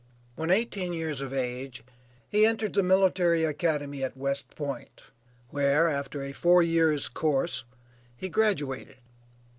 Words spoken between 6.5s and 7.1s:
years'